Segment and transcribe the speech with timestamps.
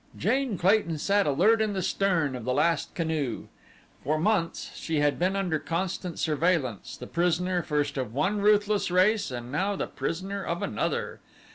[0.17, 3.45] Jane Clayton sat alert in the stern of the last canoe.
[4.03, 9.29] For months she had been under constant surveillance, the prisoner first of one ruthless race
[9.29, 11.19] and now the prisoner of another.